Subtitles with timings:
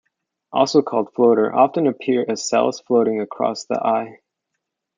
[0.51, 4.17] Also called "floater"- often appear as cells floating across the eye.